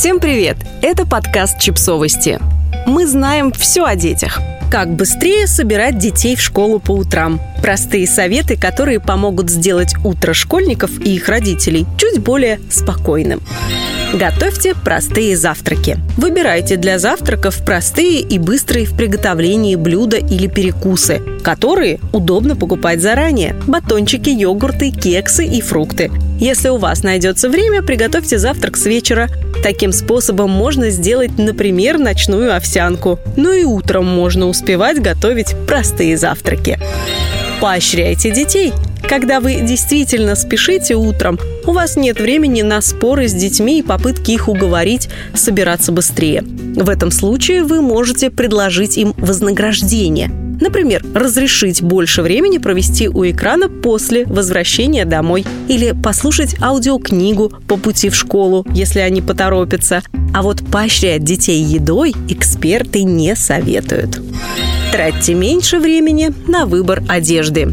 Всем 0.00 0.18
привет! 0.18 0.56
Это 0.80 1.04
подкаст 1.04 1.58
«Чипсовости». 1.60 2.38
Мы 2.86 3.06
знаем 3.06 3.52
все 3.52 3.84
о 3.84 3.96
детях. 3.96 4.40
Как 4.70 4.88
быстрее 4.94 5.46
собирать 5.46 5.98
детей 5.98 6.36
в 6.36 6.40
школу 6.40 6.80
по 6.80 6.92
утрам. 6.92 7.38
Простые 7.60 8.06
советы, 8.06 8.56
которые 8.56 8.98
помогут 8.98 9.50
сделать 9.50 9.94
утро 10.02 10.32
школьников 10.32 10.90
и 11.00 11.16
их 11.16 11.28
родителей 11.28 11.84
чуть 11.98 12.18
более 12.18 12.60
спокойным. 12.70 13.42
Готовьте 14.14 14.74
простые 14.74 15.36
завтраки. 15.36 15.98
Выбирайте 16.16 16.76
для 16.76 16.98
завтраков 16.98 17.62
простые 17.62 18.20
и 18.20 18.38
быстрые 18.38 18.86
в 18.86 18.96
приготовлении 18.96 19.76
блюда 19.76 20.16
или 20.16 20.46
перекусы, 20.46 21.20
которые 21.44 22.00
удобно 22.14 22.56
покупать 22.56 23.02
заранее. 23.02 23.54
Батончики, 23.66 24.30
йогурты, 24.30 24.92
кексы 24.92 25.44
и 25.44 25.60
фрукты. 25.60 26.10
Если 26.40 26.70
у 26.70 26.78
вас 26.78 27.02
найдется 27.02 27.50
время, 27.50 27.82
приготовьте 27.82 28.38
завтрак 28.38 28.78
с 28.78 28.86
вечера. 28.86 29.28
Таким 29.62 29.92
способом 29.92 30.50
можно 30.50 30.88
сделать, 30.88 31.36
например, 31.36 31.98
ночную 31.98 32.56
овсянку. 32.56 33.18
Ну 33.36 33.52
и 33.52 33.64
утром 33.64 34.06
можно 34.06 34.48
успевать 34.48 35.02
готовить 35.02 35.54
простые 35.66 36.16
завтраки. 36.16 36.78
Поощряйте 37.60 38.30
детей. 38.30 38.72
Когда 39.06 39.40
вы 39.40 39.56
действительно 39.56 40.34
спешите 40.34 40.94
утром, 40.94 41.38
у 41.66 41.72
вас 41.72 41.96
нет 41.96 42.18
времени 42.18 42.62
на 42.62 42.80
споры 42.80 43.28
с 43.28 43.34
детьми 43.34 43.80
и 43.80 43.82
попытки 43.82 44.30
их 44.30 44.48
уговорить 44.48 45.10
собираться 45.34 45.92
быстрее. 45.92 46.42
В 46.42 46.88
этом 46.88 47.10
случае 47.10 47.64
вы 47.64 47.82
можете 47.82 48.30
предложить 48.30 48.96
им 48.96 49.12
вознаграждение. 49.18 50.39
Например, 50.60 51.04
разрешить 51.14 51.82
больше 51.82 52.22
времени 52.22 52.58
провести 52.58 53.08
у 53.08 53.24
экрана 53.24 53.68
после 53.68 54.26
возвращения 54.26 55.04
домой 55.04 55.44
или 55.68 55.92
послушать 55.92 56.56
аудиокнигу 56.60 57.52
по 57.66 57.76
пути 57.76 58.10
в 58.10 58.14
школу, 58.14 58.66
если 58.74 59.00
они 59.00 59.22
поторопятся. 59.22 60.02
А 60.34 60.42
вот 60.42 60.62
поощрять 60.70 61.24
детей 61.24 61.62
едой 61.62 62.14
эксперты 62.28 63.02
не 63.02 63.34
советуют. 63.34 64.20
Тратьте 64.92 65.34
меньше 65.34 65.78
времени 65.78 66.32
на 66.46 66.66
выбор 66.66 67.02
одежды. 67.08 67.66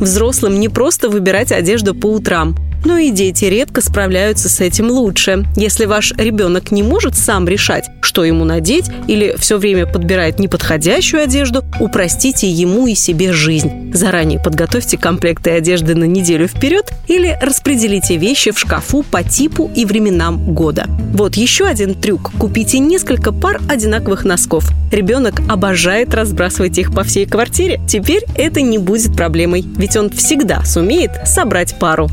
Взрослым 0.00 0.58
не 0.58 0.68
просто 0.68 1.08
выбирать 1.08 1.52
одежду 1.52 1.94
по 1.94 2.06
утрам– 2.06 2.56
но 2.84 2.98
и 2.98 3.10
дети 3.10 3.44
редко 3.46 3.80
справляются 3.80 4.48
с 4.48 4.60
этим 4.60 4.90
лучше. 4.90 5.44
Если 5.56 5.84
ваш 5.84 6.12
ребенок 6.12 6.70
не 6.70 6.82
может 6.82 7.16
сам 7.16 7.48
решать, 7.48 7.90
что 8.00 8.24
ему 8.24 8.44
надеть, 8.44 8.90
или 9.08 9.34
все 9.38 9.58
время 9.58 9.86
подбирает 9.86 10.38
неподходящую 10.38 11.22
одежду, 11.22 11.64
упростите 11.80 12.48
ему 12.48 12.86
и 12.86 12.94
себе 12.94 13.32
жизнь. 13.32 13.92
Заранее 13.94 14.40
подготовьте 14.40 14.98
комплекты 14.98 15.50
одежды 15.50 15.94
на 15.94 16.04
неделю 16.04 16.46
вперед 16.48 16.92
или 17.08 17.38
распределите 17.40 18.16
вещи 18.16 18.50
в 18.50 18.58
шкафу 18.58 19.02
по 19.02 19.22
типу 19.22 19.70
и 19.74 19.84
временам 19.84 20.54
года. 20.54 20.86
Вот 21.14 21.36
еще 21.36 21.66
один 21.66 21.94
трюк. 21.94 22.32
Купите 22.38 22.78
несколько 22.78 23.32
пар 23.32 23.60
одинаковых 23.68 24.24
носков. 24.24 24.70
Ребенок 24.90 25.40
обожает 25.48 26.14
разбрасывать 26.14 26.78
их 26.78 26.94
по 26.94 27.04
всей 27.04 27.26
квартире. 27.26 27.80
Теперь 27.88 28.24
это 28.36 28.60
не 28.60 28.78
будет 28.78 29.16
проблемой, 29.16 29.64
ведь 29.76 29.96
он 29.96 30.10
всегда 30.10 30.64
сумеет 30.64 31.12
собрать 31.26 31.78
пару. 31.78 32.10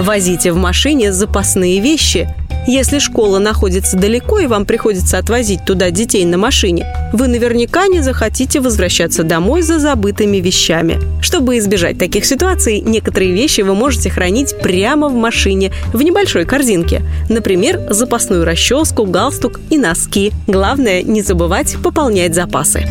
Возите 0.00 0.50
в 0.52 0.56
машине 0.56 1.12
запасные 1.12 1.78
вещи. 1.78 2.26
Если 2.66 2.98
школа 2.98 3.38
находится 3.38 3.98
далеко 3.98 4.38
и 4.38 4.46
вам 4.46 4.64
приходится 4.64 5.18
отвозить 5.18 5.66
туда 5.66 5.90
детей 5.90 6.24
на 6.24 6.38
машине, 6.38 6.86
вы 7.12 7.28
наверняка 7.28 7.86
не 7.86 8.00
захотите 8.00 8.60
возвращаться 8.60 9.24
домой 9.24 9.60
за 9.60 9.78
забытыми 9.78 10.38
вещами. 10.38 10.98
Чтобы 11.20 11.58
избежать 11.58 11.98
таких 11.98 12.24
ситуаций, 12.24 12.80
некоторые 12.80 13.32
вещи 13.32 13.60
вы 13.60 13.74
можете 13.74 14.08
хранить 14.08 14.58
прямо 14.62 15.08
в 15.08 15.14
машине, 15.14 15.70
в 15.92 16.00
небольшой 16.00 16.46
корзинке. 16.46 17.02
Например, 17.28 17.78
запасную 17.90 18.46
расческу, 18.46 19.04
галстук 19.04 19.60
и 19.68 19.76
носки. 19.76 20.32
Главное, 20.46 21.02
не 21.02 21.20
забывать 21.20 21.76
пополнять 21.84 22.34
запасы. 22.34 22.88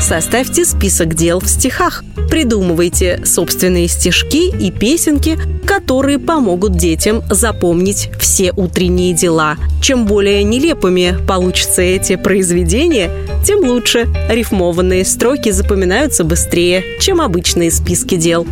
Составьте 0.00 0.64
список 0.64 1.14
дел 1.14 1.40
в 1.40 1.48
стихах. 1.48 2.04
Придумывайте 2.28 3.24
собственные 3.24 3.88
стишки 3.88 4.54
и 4.54 4.70
песенки, 4.70 5.38
которые 5.66 6.18
помогут 6.18 6.76
детям 6.76 7.22
запомнить 7.30 8.10
все 8.18 8.52
утренние 8.56 9.14
дела. 9.14 9.56
Чем 9.80 10.06
более 10.06 10.42
нелепыми 10.44 11.16
получатся 11.26 11.82
эти 11.82 12.16
произведения, 12.16 13.10
тем 13.44 13.60
лучше. 13.60 14.08
Рифмованные 14.28 15.04
строки 15.04 15.50
запоминаются 15.50 16.24
быстрее, 16.24 16.84
чем 17.00 17.20
обычные 17.20 17.70
списки 17.70 18.16
дел. 18.16 18.46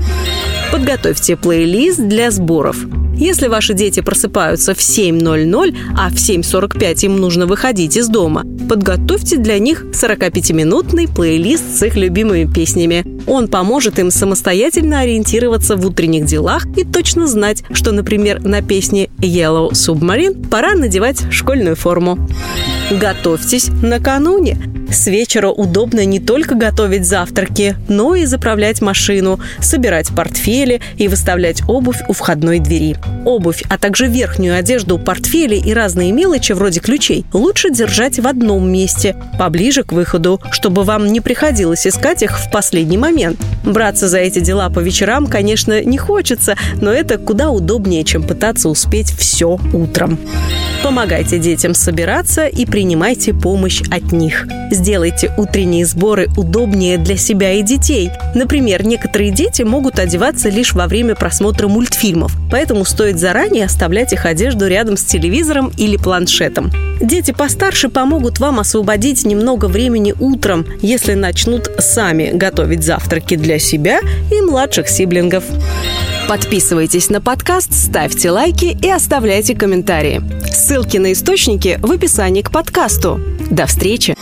Подготовьте 0.73 1.37
плейлист 1.37 2.01
для 2.01 2.31
сборов. 2.31 2.77
Если 3.17 3.49
ваши 3.49 3.75
дети 3.75 4.01
просыпаются 4.01 4.75
в 4.75 4.79
7.00, 4.79 5.77
а 5.97 6.11
в 6.11 6.15
7.45 6.15 7.05
им 7.07 7.17
нужно 7.17 7.47
выходить 7.47 7.97
из 7.97 8.09
дома, 8.09 8.45
подготовьте 8.69 9.37
для 9.37 9.59
них 9.59 9.85
45-минутный 9.93 11.09
плейлист 11.09 11.79
с 11.79 11.83
их 11.85 11.97
любимыми 11.97 12.53
песнями. 12.53 13.05
Он 13.27 13.49
поможет 13.49 13.99
им 13.99 14.11
самостоятельно 14.11 15.01
ориентироваться 15.01 15.77
в 15.77 15.87
утренних 15.87 16.27
делах 16.27 16.67
и 16.77 16.85
точно 16.85 17.27
знать, 17.27 17.65
что, 17.73 17.93
например, 17.93 18.45
на 18.45 18.63
песне 18.63 19.09
Yellow 19.19 19.71
Submarine 19.71 20.49
пора 20.49 20.75
надевать 20.75 21.23
школьную 21.31 21.77
форму. 21.77 22.19
Готовьтесь 22.91 23.69
накануне. 23.83 24.59
С 24.91 25.07
вечера 25.07 25.49
удобно 25.49 26.05
не 26.05 26.21
только 26.21 26.55
готовить 26.55 27.07
завтраки, 27.07 27.77
но 27.89 28.15
и 28.15 28.27
заправлять 28.27 28.81
машину, 28.81 29.41
собирать 29.61 30.09
портфели 30.15 30.81
и 30.97 31.09
выставлять 31.09 31.63
обувь 31.69 32.03
у 32.09 32.13
входной 32.13 32.59
двери. 32.59 32.97
Обувь, 33.25 33.63
а 33.69 33.79
также 33.79 34.07
верхнюю 34.07 34.57
одежду, 34.57 34.99
портфели 34.99 35.57
и 35.57 35.73
разные 35.73 36.13
мелочи 36.13 36.53
вроде 36.53 36.81
ключей 36.81 37.25
лучше 37.33 37.71
держать 37.71 38.19
в 38.19 38.27
одном 38.27 38.71
месте, 38.71 39.17
поближе 39.39 39.83
к 39.83 39.93
выходу, 39.93 40.41
чтобы 40.53 40.85
вам 40.85 41.07
не 41.07 41.21
приходилось 41.21 41.87
искать 41.87 42.23
их 42.23 42.39
в 42.39 42.51
последний 42.51 42.99
момент. 42.99 43.39
Браться 43.65 44.09
за 44.09 44.19
эти 44.19 44.41
дела 44.41 44.69
по 44.71 44.81
вечерам, 44.81 45.27
конечно, 45.27 45.83
не 45.83 45.99
хочется, 45.99 46.57
но 46.81 46.93
это 46.93 47.19
куда 47.19 47.51
удобнее, 47.51 48.05
чем 48.05 48.23
пытаться 48.23 48.69
успеть 48.69 49.11
все 49.11 49.59
утром. 49.73 50.19
Помогайте 50.83 51.39
детям 51.39 51.75
собираться 51.75 52.47
и 52.47 52.67
принимайте 52.67 53.33
помощь 53.33 53.81
от 53.91 54.13
них. 54.13 54.47
Сделайте 54.71 55.33
утренние 55.37 55.87
сборы 55.87 56.29
удобнее 56.37 56.99
для 56.99 57.17
себя 57.17 57.53
и 57.53 57.63
детей. 57.63 58.11
Например, 58.35 58.85
некоторые 58.85 59.31
дети 59.31 59.63
могут 59.63 59.99
одеваться 59.99 60.49
лишь 60.49 60.73
во 60.73 60.87
время 60.87 61.15
просмотра 61.15 61.69
мультфильмов, 61.69 62.33
поэтому 62.51 62.85
стоит 62.85 63.19
заранее 63.19 63.67
оставлять 63.67 64.13
их 64.13 64.27
одежду 64.27 64.67
рядом 64.67 64.97
с 64.97 65.05
телевизором 65.05 65.73
или 65.77 65.97
планшетом. 65.97 66.71
Дети 67.01 67.33
постарше 67.33 67.89
помогут 67.89 68.39
вам 68.39 68.61
освободить 68.61 69.25
немного 69.25 69.67
времени 69.67 70.15
утром, 70.19 70.67
если 70.81 71.15
начнут 71.15 71.71
сами 71.79 72.31
готовить 72.33 72.83
завтраки 72.83 73.37
для 73.37 73.59
себя 73.59 74.01
и 74.31 74.41
младших 74.41 74.89
сиблингов. 74.89 75.45
Подписывайтесь 76.29 77.11
на 77.11 77.21
подкаст, 77.21 77.73
ставьте 77.75 78.31
лайки 78.31 78.77
и 78.81 78.91
оставляйте 78.91 79.55
комментарии. 79.55 80.23
Ссылки 80.51 80.97
на 80.97 81.13
источники 81.13 81.79
в 81.83 81.91
описании 81.91 82.43
к 82.43 82.51
подкасту. 82.51 83.21
До 83.51 83.67
встречи! 83.67 84.17